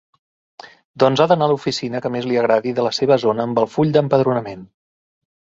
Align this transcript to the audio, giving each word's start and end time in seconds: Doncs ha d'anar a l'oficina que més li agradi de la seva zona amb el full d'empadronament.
Doncs 1.03 1.21
ha 1.21 1.27
d'anar 1.31 1.49
a 1.49 1.51
l'oficina 1.51 2.01
que 2.05 2.11
més 2.17 2.27
li 2.31 2.41
agradi 2.45 2.73
de 2.79 2.87
la 2.89 2.95
seva 3.01 3.21
zona 3.27 3.47
amb 3.49 3.63
el 3.65 3.71
full 3.75 3.95
d'empadronament. 3.99 4.69